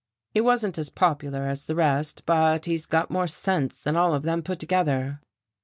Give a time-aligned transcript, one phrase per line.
[0.33, 4.23] He wasn't as popular as the rest, but he's got more sense than all of
[4.23, 5.21] them put together."